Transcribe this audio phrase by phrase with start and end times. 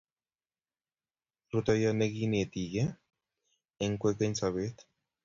[1.51, 2.93] Rutoiyo ne kinetigei
[3.83, 4.77] eng' kwekeny sobet